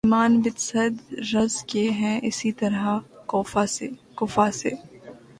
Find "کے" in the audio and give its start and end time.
1.63-1.83